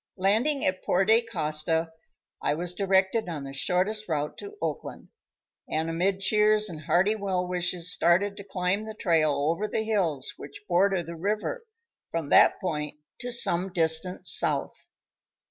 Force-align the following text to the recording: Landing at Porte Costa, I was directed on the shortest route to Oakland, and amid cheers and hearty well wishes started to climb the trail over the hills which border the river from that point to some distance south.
Landing 0.17 0.65
at 0.65 0.81
Porte 0.83 1.29
Costa, 1.31 1.91
I 2.41 2.55
was 2.55 2.73
directed 2.73 3.29
on 3.29 3.43
the 3.43 3.53
shortest 3.53 4.09
route 4.09 4.35
to 4.39 4.57
Oakland, 4.59 5.09
and 5.69 5.91
amid 5.91 6.21
cheers 6.21 6.69
and 6.69 6.81
hearty 6.81 7.13
well 7.15 7.47
wishes 7.47 7.93
started 7.93 8.35
to 8.37 8.43
climb 8.43 8.85
the 8.87 8.95
trail 8.95 9.31
over 9.51 9.67
the 9.67 9.83
hills 9.83 10.33
which 10.37 10.63
border 10.67 11.03
the 11.03 11.15
river 11.15 11.67
from 12.09 12.29
that 12.29 12.59
point 12.59 12.97
to 13.19 13.31
some 13.31 13.71
distance 13.71 14.31
south. 14.33 14.87